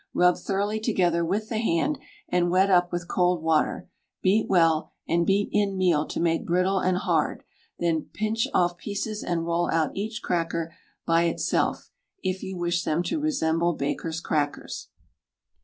[0.15, 3.87] Rub thoroughly together with the hand, and wet up with cold water;
[4.23, 7.43] beat well, and beat in meal to make brittle and hard;
[7.77, 10.73] then pinch off pieces and roll out each cracker
[11.05, 11.91] by itself,
[12.23, 14.89] if you wish them to resemble baker's crackers.